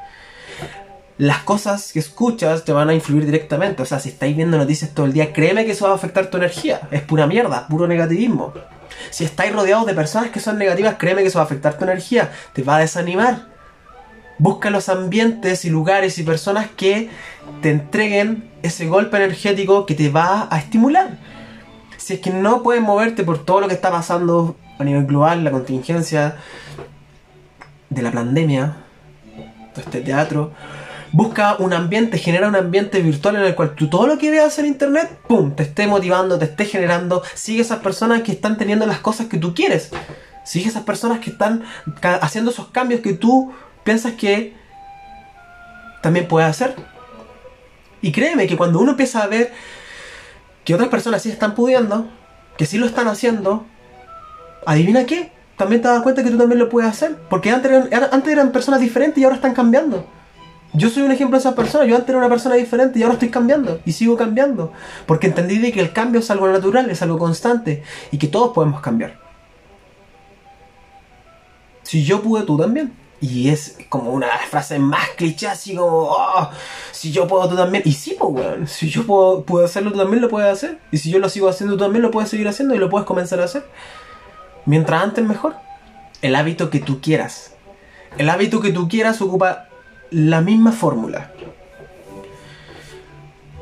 Las 1.17 1.43
cosas 1.43 1.93
que 1.93 1.99
escuchas 1.99 2.65
te 2.65 2.73
van 2.73 2.89
a 2.89 2.93
influir 2.93 3.25
directamente. 3.25 3.83
O 3.83 3.85
sea, 3.85 3.99
si 3.99 4.09
estáis 4.09 4.35
viendo 4.35 4.57
noticias 4.57 4.91
todo 4.91 5.05
el 5.05 5.13
día, 5.13 5.31
créeme 5.31 5.65
que 5.65 5.71
eso 5.71 5.85
va 5.85 5.91
a 5.91 5.95
afectar 5.95 6.27
tu 6.27 6.37
energía. 6.37 6.81
Es 6.91 7.01
pura 7.01 7.27
mierda, 7.27 7.67
puro 7.67 7.87
negativismo. 7.87 8.53
Si 9.11 9.23
estáis 9.23 9.53
rodeados 9.53 9.85
de 9.85 9.93
personas 9.93 10.31
que 10.31 10.39
son 10.39 10.57
negativas, 10.57 10.95
créeme 10.97 11.21
que 11.21 11.27
eso 11.27 11.37
va 11.37 11.43
a 11.43 11.45
afectar 11.45 11.77
tu 11.77 11.83
energía. 11.83 12.31
Te 12.53 12.63
va 12.63 12.77
a 12.77 12.79
desanimar. 12.79 13.52
Busca 14.43 14.69
los 14.69 14.89
ambientes 14.89 15.63
y 15.63 15.69
lugares 15.69 16.17
y 16.17 16.23
personas 16.23 16.67
que 16.75 17.09
te 17.61 17.71
entreguen 17.71 18.51
ese 18.61 18.87
golpe 18.87 19.15
energético 19.15 19.85
que 19.85 19.95
te 19.95 20.09
va 20.09 20.49
a 20.51 20.57
estimular. 20.57 21.17
Si 21.95 22.15
es 22.15 22.19
que 22.19 22.29
no 22.29 22.61
puedes 22.61 22.81
moverte 22.81 23.23
por 23.23 23.45
todo 23.45 23.61
lo 23.61 23.69
que 23.69 23.73
está 23.73 23.89
pasando 23.89 24.57
a 24.77 24.83
nivel 24.83 25.05
global, 25.05 25.45
la 25.45 25.51
contingencia 25.51 26.35
de 27.89 28.01
la 28.01 28.11
pandemia, 28.11 28.75
todo 29.73 29.85
este 29.85 30.01
teatro, 30.01 30.51
busca 31.13 31.55
un 31.59 31.71
ambiente, 31.71 32.17
genera 32.17 32.49
un 32.49 32.57
ambiente 32.57 32.99
virtual 32.99 33.37
en 33.37 33.43
el 33.43 33.55
cual 33.55 33.75
tú 33.75 33.89
todo 33.89 34.07
lo 34.07 34.17
que 34.17 34.29
veas 34.29 34.59
en 34.59 34.65
internet, 34.65 35.19
¡pum!, 35.25 35.55
te 35.55 35.63
esté 35.63 35.87
motivando, 35.87 36.37
te 36.37 36.43
esté 36.43 36.65
generando. 36.65 37.23
Sigue 37.33 37.61
esas 37.61 37.79
personas 37.79 38.23
que 38.23 38.33
están 38.33 38.57
teniendo 38.57 38.85
las 38.85 38.99
cosas 38.99 39.27
que 39.27 39.37
tú 39.37 39.55
quieres. 39.55 39.91
Sigue 40.43 40.67
esas 40.67 40.83
personas 40.83 41.19
que 41.19 41.29
están 41.29 41.63
haciendo 42.19 42.51
esos 42.51 42.67
cambios 42.67 42.99
que 42.99 43.13
tú 43.13 43.53
piensas 43.83 44.13
que 44.13 44.53
también 46.01 46.27
puedes 46.27 46.49
hacer. 46.49 46.75
Y 48.01 48.11
créeme 48.11 48.47
que 48.47 48.57
cuando 48.57 48.79
uno 48.79 48.91
empieza 48.91 49.23
a 49.23 49.27
ver 49.27 49.53
que 50.65 50.75
otras 50.75 50.89
personas 50.89 51.21
sí 51.21 51.29
están 51.29 51.55
pudiendo, 51.55 52.09
que 52.57 52.65
sí 52.65 52.77
lo 52.77 52.85
están 52.85 53.07
haciendo, 53.07 53.65
adivina 54.65 55.05
qué, 55.05 55.31
también 55.57 55.81
te 55.81 55.87
das 55.87 56.01
cuenta 56.01 56.23
que 56.23 56.29
tú 56.29 56.37
también 56.37 56.59
lo 56.59 56.69
puedes 56.69 56.89
hacer. 56.89 57.15
Porque 57.29 57.51
antes 57.51 57.71
eran, 57.71 58.09
antes 58.11 58.33
eran 58.33 58.51
personas 58.51 58.81
diferentes 58.81 59.19
y 59.19 59.23
ahora 59.23 59.35
están 59.35 59.53
cambiando. 59.53 60.05
Yo 60.73 60.89
soy 60.89 61.03
un 61.03 61.11
ejemplo 61.11 61.37
de 61.37 61.41
esa 61.41 61.55
persona. 61.55 61.85
Yo 61.85 61.95
antes 61.95 62.09
era 62.09 62.17
una 62.17 62.29
persona 62.29 62.55
diferente 62.55 62.99
y 62.99 63.03
ahora 63.03 63.13
estoy 63.13 63.29
cambiando. 63.29 63.79
Y 63.85 63.91
sigo 63.91 64.17
cambiando. 64.17 64.73
Porque 65.05 65.27
entendí 65.27 65.71
que 65.71 65.79
el 65.79 65.93
cambio 65.93 66.19
es 66.19 66.31
algo 66.31 66.47
natural, 66.47 66.89
es 66.89 67.01
algo 67.01 67.17
constante. 67.17 67.83
Y 68.11 68.17
que 68.17 68.27
todos 68.27 68.53
podemos 68.53 68.81
cambiar. 68.81 69.19
Si 71.83 72.03
yo 72.03 72.21
pude, 72.21 72.43
tú 72.43 72.57
también. 72.57 73.02
Y 73.23 73.47
es 73.47 73.77
como 73.87 74.11
una 74.11 74.27
frase 74.49 74.79
más 74.79 75.11
cliché, 75.15 75.47
así 75.47 75.77
como, 75.77 76.09
oh, 76.09 76.49
si 76.91 77.13
yo 77.13 77.25
puedo, 77.25 77.47
tú 77.47 77.55
también. 77.55 77.81
Y 77.85 77.93
sí, 77.93 78.17
pues, 78.19 78.33
weón, 78.33 78.67
si 78.67 78.89
yo 78.89 79.05
puedo, 79.05 79.43
puedo, 79.43 79.63
hacerlo, 79.63 79.93
tú 79.93 79.97
también 79.97 80.21
lo 80.21 80.27
puedes 80.27 80.51
hacer. 80.51 80.79
Y 80.91 80.97
si 80.97 81.09
yo 81.09 81.19
lo 81.19 81.29
sigo 81.29 81.47
haciendo, 81.47 81.77
tú 81.77 81.83
también 81.85 82.01
lo 82.01 82.11
puedes 82.11 82.29
seguir 82.29 82.49
haciendo 82.49 82.75
y 82.75 82.79
lo 82.79 82.89
puedes 82.89 83.07
comenzar 83.07 83.39
a 83.39 83.45
hacer. 83.45 83.65
Mientras 84.65 85.01
antes, 85.01 85.23
mejor. 85.23 85.55
El 86.21 86.35
hábito 86.35 86.69
que 86.69 86.81
tú 86.81 86.99
quieras. 86.99 87.55
El 88.17 88.29
hábito 88.29 88.59
que 88.59 88.73
tú 88.73 88.89
quieras 88.89 89.21
ocupa 89.21 89.69
la 90.11 90.41
misma 90.41 90.73
fórmula. 90.73 91.31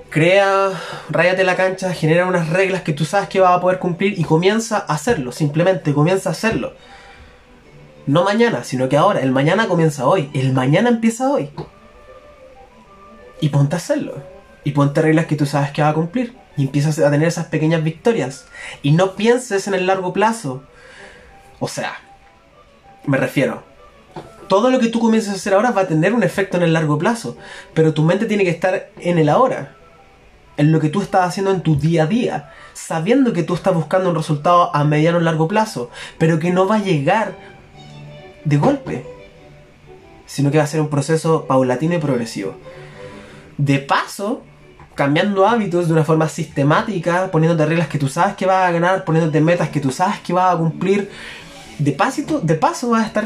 Crea, 0.10 0.72
ráyate 1.12 1.44
la 1.44 1.56
cancha, 1.56 1.94
genera 1.94 2.25
unas 2.25 2.50
reglas 2.50 2.82
que 2.82 2.94
tú 2.94 3.06
sabes 3.06 3.30
que 3.30 3.39
vas 3.39 3.56
a 3.56 3.62
poder 3.62 3.77
cumplir 3.77 4.18
y 4.18 4.24
comienza 4.24 4.77
a 4.77 4.96
hacerlo. 4.96 5.32
Simplemente 5.32 5.94
comienza 5.94 6.30
a 6.30 6.32
hacerlo 6.32 6.74
no 8.08 8.24
mañana, 8.24 8.63
sino 8.63 8.89
que 8.89 8.98
ahora. 8.98 9.22
El 9.22 9.31
mañana 9.31 9.67
comienza 9.67 10.05
hoy. 10.05 10.29
El 10.34 10.53
mañana 10.53 10.89
empieza 10.89 11.29
hoy. 11.29 11.50
Y 13.39 13.50
ponte 13.50 13.75
a 13.75 13.77
hacerlo. 13.77 14.15
Y 14.63 14.72
ponte 14.72 15.01
reglas 15.01 15.25
que 15.25 15.36
tú 15.36 15.46
sabes 15.46 15.72
que 15.72 15.81
va 15.81 15.89
a 15.89 15.93
cumplir. 15.93 16.36
Y 16.58 16.63
empiezas 16.63 17.00
a 17.00 17.12
tener 17.12 17.27
esas 17.27 17.48
pequeñas 17.48 17.84
victorias. 17.84 18.46
Y 18.81 18.91
no 18.91 19.15
pienses 19.15 19.67
en 19.67 19.74
el 19.74 19.88
largo 19.88 20.13
plazo. 20.13 20.63
O 21.60 21.67
sea, 21.67 21.93
me 23.05 23.17
refiero. 23.17 23.63
Todo 24.48 24.70
lo 24.70 24.79
que 24.79 24.89
tú 24.89 25.00
comiences 25.00 25.31
a 25.31 25.36
hacer 25.36 25.53
ahora 25.53 25.72
va 25.72 25.81
a 25.81 25.88
tener 25.88 26.13
un 26.13 26.24
efecto 26.24 26.58
en 26.58 26.63
el 26.63 26.74
largo 26.74 26.98
plazo. 26.98 27.38
Pero 27.74 27.93
tu 27.93 28.03
mente 28.03 28.25
tiene 28.25 28.43
que 28.43 28.50
estar 28.50 28.89
en 29.00 29.17
el 29.17 29.29
ahora. 29.29 29.75
En 30.58 30.72
lo 30.72 30.79
que 30.79 30.89
tú 30.89 31.01
estás 31.01 31.27
haciendo 31.27 31.51
en 31.51 31.62
tu 31.62 31.77
día 31.77 32.03
a 32.03 32.08
día. 32.08 32.51
Sabiendo 32.74 33.31
que 33.31 33.43
tú 33.43 33.53
estás 33.53 33.74
buscando 33.74 34.10
un 34.10 34.15
resultado 34.15 34.75
a 34.75 34.84
mediano 34.84 35.20
o 35.20 35.22
largo 35.22 35.48
plazo. 35.48 35.89
Pero 36.17 36.39
que 36.39 36.51
no 36.51 36.67
va 36.67 36.75
a 36.75 36.84
llegar 36.84 37.36
de 38.43 38.57
golpe, 38.57 39.05
sino 40.25 40.51
que 40.51 40.57
va 40.57 40.63
a 40.63 40.67
ser 40.67 40.81
un 40.81 40.89
proceso 40.89 41.45
paulatino 41.45 41.95
y 41.95 42.00
progresivo. 42.00 42.55
De 43.57 43.79
paso, 43.79 44.41
cambiando 44.95 45.48
hábitos 45.48 45.88
de 45.88 45.93
una 45.93 46.03
forma 46.03 46.29
sistemática, 46.29 47.29
poniéndote 47.31 47.65
reglas 47.65 47.88
que 47.88 48.00
tú 48.00 48.07
sabes 48.07 48.36
que 48.36 48.45
vas 48.45 48.67
a 48.67 48.71
ganar, 48.71 49.03
poniéndote 49.05 49.41
metas 49.41 49.69
que 49.69 49.79
tú 49.79 49.91
sabes 49.91 50.19
que 50.19 50.33
vas 50.33 50.55
a 50.55 50.57
cumplir, 50.57 51.10
de, 51.77 51.91
pasito, 51.91 52.39
de 52.39 52.55
paso 52.55 52.89
vas 52.91 53.03
a 53.03 53.07
estar 53.07 53.25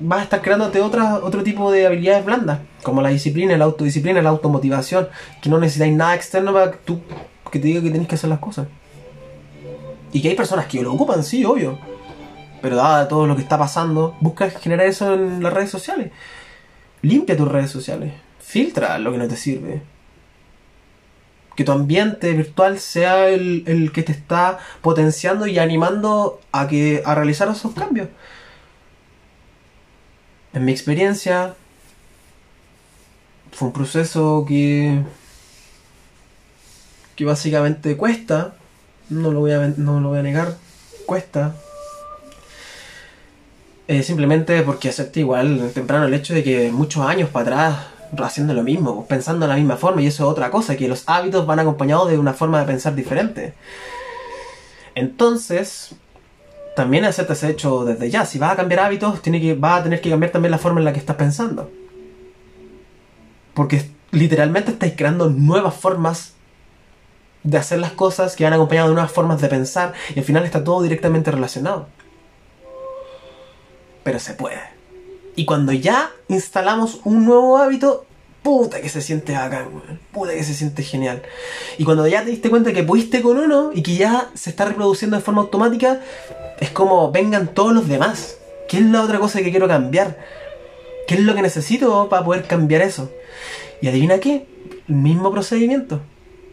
vas 0.00 0.20
a 0.20 0.22
estar 0.22 0.42
creándote 0.42 0.80
otra, 0.80 1.16
otro 1.16 1.42
tipo 1.42 1.70
de 1.72 1.86
habilidades 1.86 2.24
blandas, 2.24 2.60
como 2.82 3.02
la 3.02 3.08
disciplina, 3.08 3.56
la 3.56 3.64
autodisciplina, 3.64 4.22
la 4.22 4.30
automotivación, 4.30 5.08
que 5.42 5.50
no 5.50 5.58
necesitáis 5.58 5.94
nada 5.94 6.14
externo 6.14 6.52
para 6.52 6.70
que, 6.72 6.78
tú, 6.78 7.00
que 7.50 7.58
te 7.58 7.66
diga 7.66 7.82
que 7.82 7.90
tenéis 7.90 8.08
que 8.08 8.14
hacer 8.14 8.30
las 8.30 8.38
cosas. 8.38 8.68
Y 10.12 10.22
que 10.22 10.28
hay 10.28 10.36
personas 10.36 10.66
que 10.66 10.82
lo 10.82 10.92
ocupan, 10.92 11.22
sí, 11.22 11.44
obvio. 11.44 11.78
Pero 12.60 12.76
dada 12.76 13.08
todo 13.08 13.26
lo 13.26 13.36
que 13.36 13.42
está 13.42 13.58
pasando, 13.58 14.16
busca 14.20 14.50
generar 14.50 14.86
eso 14.86 15.14
en 15.14 15.42
las 15.42 15.52
redes 15.52 15.70
sociales. 15.70 16.10
Limpia 17.02 17.36
tus 17.36 17.48
redes 17.48 17.70
sociales. 17.70 18.12
Filtra 18.40 18.98
lo 18.98 19.12
que 19.12 19.18
no 19.18 19.28
te 19.28 19.36
sirve. 19.36 19.82
Que 21.54 21.64
tu 21.64 21.72
ambiente 21.72 22.32
virtual 22.32 22.78
sea 22.78 23.28
el, 23.28 23.90
que 23.92 24.02
te 24.02 24.12
está 24.12 24.58
potenciando 24.80 25.46
y 25.46 25.58
animando 25.58 26.40
a, 26.52 26.68
que, 26.68 27.02
a 27.04 27.14
realizar 27.14 27.48
esos 27.48 27.74
cambios. 27.74 28.08
En 30.52 30.64
mi 30.64 30.72
experiencia, 30.72 31.54
fue 33.52 33.68
un 33.68 33.74
proceso 33.74 34.44
que, 34.46 35.02
que 37.16 37.24
básicamente 37.24 37.96
cuesta, 37.96 38.54
no 39.10 39.32
lo 39.32 39.40
voy 39.40 39.52
a, 39.52 39.74
no 39.76 40.00
lo 40.00 40.10
voy 40.10 40.20
a 40.20 40.22
negar, 40.22 40.56
cuesta, 41.06 41.54
eh, 43.88 44.02
simplemente 44.02 44.62
porque 44.62 44.90
acepté 44.90 45.20
igual 45.20 45.70
temprano 45.74 46.06
el 46.06 46.14
hecho 46.14 46.34
de 46.34 46.44
que 46.44 46.70
muchos 46.70 47.04
años 47.04 47.30
para 47.30 47.42
atrás 47.42 47.76
haciendo 48.18 48.54
lo 48.54 48.62
mismo, 48.62 49.06
pensando 49.06 49.46
de 49.46 49.52
la 49.52 49.56
misma 49.56 49.76
forma, 49.76 50.02
y 50.02 50.06
eso 50.06 50.24
es 50.24 50.30
otra 50.30 50.50
cosa, 50.50 50.76
que 50.76 50.88
los 50.88 51.04
hábitos 51.06 51.46
van 51.46 51.58
acompañados 51.58 52.10
de 52.10 52.18
una 52.18 52.32
forma 52.32 52.60
de 52.60 52.66
pensar 52.66 52.94
diferente. 52.94 53.54
Entonces, 54.94 55.94
también 56.74 57.04
hacerte 57.04 57.32
ese 57.32 57.50
hecho 57.50 57.84
desde 57.84 58.10
ya. 58.10 58.24
Si 58.24 58.38
vas 58.38 58.52
a 58.52 58.56
cambiar 58.56 58.80
hábitos, 58.80 59.20
tiene 59.22 59.40
que, 59.40 59.54
vas 59.54 59.80
a 59.80 59.82
tener 59.84 60.00
que 60.00 60.10
cambiar 60.10 60.32
también 60.32 60.50
la 60.50 60.58
forma 60.58 60.80
en 60.80 60.84
la 60.84 60.92
que 60.92 61.00
estás 61.00 61.16
pensando. 61.16 61.70
Porque 63.54 63.90
literalmente 64.10 64.72
estáis 64.72 64.94
creando 64.96 65.28
nuevas 65.28 65.74
formas 65.74 66.34
de 67.42 67.58
hacer 67.58 67.78
las 67.78 67.92
cosas 67.92 68.36
que 68.36 68.44
van 68.44 68.52
acompañadas 68.52 68.88
de 68.88 68.94
nuevas 68.94 69.12
formas 69.12 69.40
de 69.40 69.48
pensar 69.48 69.92
y 70.14 70.18
al 70.18 70.24
final 70.24 70.44
está 70.44 70.64
todo 70.64 70.82
directamente 70.82 71.30
relacionado. 71.30 71.88
Pero 74.08 74.20
se 74.20 74.32
puede. 74.32 74.56
Y 75.36 75.44
cuando 75.44 75.70
ya 75.70 76.10
instalamos 76.28 77.00
un 77.04 77.26
nuevo 77.26 77.58
hábito, 77.58 78.06
puta 78.42 78.80
que 78.80 78.88
se 78.88 79.02
siente 79.02 79.36
acá, 79.36 79.68
Puta 80.12 80.32
que 80.32 80.42
se 80.44 80.54
siente 80.54 80.82
genial. 80.82 81.20
Y 81.76 81.84
cuando 81.84 82.06
ya 82.06 82.24
te 82.24 82.30
diste 82.30 82.48
cuenta 82.48 82.72
que 82.72 82.82
pudiste 82.82 83.20
con 83.20 83.36
uno 83.36 83.70
y 83.74 83.82
que 83.82 83.96
ya 83.96 84.30
se 84.32 84.48
está 84.48 84.64
reproduciendo 84.64 85.18
de 85.18 85.22
forma 85.22 85.42
automática, 85.42 86.00
es 86.58 86.70
como 86.70 87.12
vengan 87.12 87.48
todos 87.48 87.74
los 87.74 87.86
demás. 87.86 88.38
¿Qué 88.66 88.78
es 88.78 88.84
la 88.84 89.02
otra 89.02 89.18
cosa 89.18 89.42
que 89.42 89.50
quiero 89.50 89.68
cambiar? 89.68 90.16
¿Qué 91.06 91.16
es 91.16 91.20
lo 91.20 91.34
que 91.34 91.42
necesito 91.42 92.08
para 92.08 92.24
poder 92.24 92.46
cambiar 92.46 92.80
eso? 92.80 93.12
Y 93.82 93.88
adivina 93.88 94.20
qué, 94.20 94.46
mismo 94.86 95.30
procedimiento. 95.30 96.00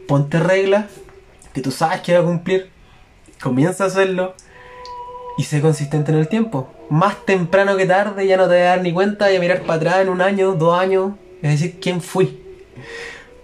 Ponte 0.09 0.41
reglas 0.41 0.87
que 1.53 1.61
tú 1.61 1.71
sabes 1.71 2.01
que 2.01 2.15
va 2.15 2.19
a 2.19 2.25
cumplir. 2.25 2.69
Comienza 3.41 3.85
a 3.85 3.87
hacerlo 3.87 4.35
y 5.37 5.43
sé 5.43 5.61
consistente 5.61 6.11
en 6.11 6.17
el 6.17 6.27
tiempo. 6.27 6.69
Más 6.89 7.25
temprano 7.25 7.75
que 7.77 7.85
tarde 7.85 8.27
ya 8.27 8.37
no 8.37 8.47
te 8.47 8.55
vas 8.55 8.61
a 8.61 8.75
dar 8.75 8.81
ni 8.81 8.93
cuenta 8.93 9.31
y 9.31 9.35
a 9.35 9.39
mirar 9.39 9.61
para 9.61 9.73
atrás 9.75 9.99
en 10.01 10.09
un 10.09 10.21
año, 10.21 10.53
dos 10.53 10.77
años. 10.77 11.13
Es 11.41 11.59
decir, 11.59 11.79
quién 11.79 12.01
fui, 12.01 12.41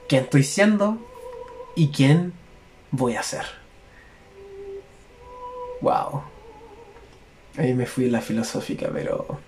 quién 0.07 0.23
estoy 0.23 0.43
siendo 0.43 0.97
y 1.75 1.89
quién 1.89 2.33
voy 2.91 3.15
a 3.15 3.23
ser. 3.23 3.45
Wow. 5.81 6.23
Ahí 7.57 7.73
me 7.73 7.85
fui 7.85 8.05
en 8.05 8.13
la 8.13 8.21
filosófica, 8.21 8.89
pero 8.93 9.39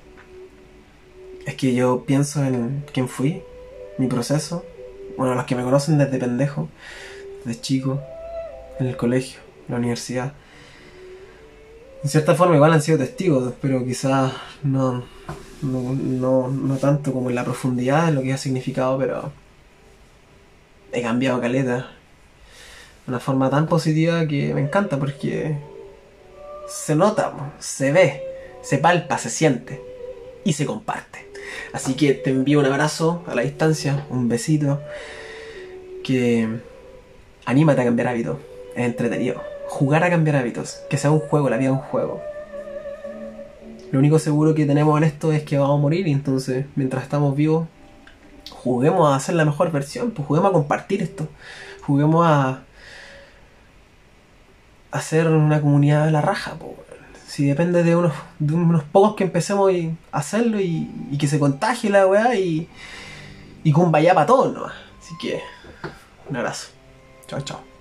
es 1.46 1.56
que 1.56 1.74
yo 1.74 2.04
pienso 2.06 2.44
en 2.44 2.84
quién 2.92 3.08
fui, 3.08 3.42
mi 3.98 4.08
proceso. 4.08 4.66
Bueno, 5.18 5.36
los 5.36 5.46
que 5.46 5.56
me 5.56 5.64
conocen 5.64 5.98
desde 5.98 6.18
pendejo, 6.18 6.70
desde 7.46 7.62
chico, 7.62 8.02
en 8.80 8.88
el 8.88 8.98
colegio, 8.98 9.40
en 9.68 9.74
la 9.74 9.78
universidad. 9.78 10.34
En 12.04 12.10
cierta 12.10 12.36
forma 12.36 12.56
igual 12.56 12.74
han 12.74 12.82
sido 12.82 12.98
testigos, 12.98 13.54
pero 13.62 13.86
quizás 13.86 14.34
no, 14.62 15.06
no, 15.62 16.50
no, 16.50 16.78
tanto 16.78 17.14
como 17.14 17.30
en 17.30 17.36
la 17.36 17.46
profundidad 17.46 18.08
de 18.08 18.12
lo 18.12 18.22
que 18.22 18.34
ha 18.34 18.38
significado, 18.38 18.98
pero 18.98 19.32
he 20.92 21.02
cambiado 21.02 21.40
caleta. 21.40 21.92
De 23.06 23.12
una 23.12 23.20
forma 23.22 23.50
tan 23.50 23.68
positiva 23.68 24.28
que 24.28 24.54
me 24.54 24.62
encanta 24.62 24.98
porque 24.98 25.58
se 26.68 26.96
nota, 26.96 27.54
se 27.60 27.94
ve, 27.94 28.22
se 28.62 28.80
palpa, 28.80 29.18
se 29.18 29.30
siente 29.30 29.82
y 30.44 30.54
se 30.54 30.66
comparte. 30.66 31.26
Así 31.72 31.94
que 31.94 32.14
te 32.14 32.32
envío 32.32 32.60
un 32.60 32.66
abrazo 32.66 33.24
a 33.28 33.36
la 33.36 33.44
distancia, 33.44 34.06
un 34.10 34.28
besito, 34.28 34.82
que 36.04 36.50
anímate 37.46 37.82
a 37.82 37.86
cambiar 37.86 38.10
hábitos, 38.10 38.38
es 38.76 38.86
entretenido. 38.86 39.42
Jugar 39.74 40.04
a 40.04 40.10
cambiar 40.12 40.36
hábitos, 40.36 40.82
que 40.88 40.98
sea 40.98 41.10
un 41.10 41.20
juego, 41.20 41.50
la 41.50 41.58
vida 41.58 41.70
es 41.70 41.74
un 41.74 41.80
juego. 41.80 42.22
Lo 43.92 43.98
único 43.98 44.20
seguro 44.20 44.54
que 44.54 44.68
tenemos 44.68 44.96
en 45.00 45.04
esto 45.04 45.32
es 45.32 45.42
que 45.42 45.58
vamos 45.58 45.80
a 45.80 45.82
morir 45.82 46.08
y 46.08 46.12
entonces 46.12 46.68
mientras 46.76 47.02
estamos 47.02 47.36
vivos, 47.36 47.68
juguemos 48.52 49.12
a 49.12 49.16
hacer 49.16 49.34
la 49.34 49.46
mejor 49.46 49.72
versión, 49.72 50.12
pues 50.12 50.28
juguemos 50.28 50.52
a 50.52 50.54
compartir 50.54 51.02
esto, 51.02 51.28
juguemos 51.88 52.24
a 52.24 52.62
hacer 54.92 55.28
una 55.28 55.60
comunidad 55.60 56.06
de 56.06 56.12
la 56.12 56.22
raja, 56.22 56.54
pues 56.60 56.74
si 57.26 57.48
depende 57.48 57.82
de 57.82 57.96
unos, 57.96 58.14
pocos 58.92 59.16
que 59.16 59.24
empecemos 59.24 59.74
a 60.12 60.18
hacerlo 60.20 60.62
y, 60.62 60.88
que 61.20 61.28
se 61.28 61.40
contagie 61.40 61.90
la 61.90 62.06
weá 62.06 62.36
y, 62.36 62.70
y 63.64 63.72
vaya 63.72 64.14
para 64.14 64.28
todos 64.28 64.54
nomás. 64.54 64.74
Así 65.02 65.16
que, 65.20 65.42
un 66.30 66.36
abrazo. 66.38 66.70
Chao, 67.26 67.42
chao. 67.42 67.73